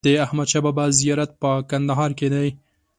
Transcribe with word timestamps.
د 0.07 0.09
احمد 0.25 0.47
شا 0.51 0.59
بابا 0.65 0.85
زیارت 0.99 1.31
په 1.41 1.51
کندهار 1.69 2.11
کی 2.19 2.27
دی 2.33 2.47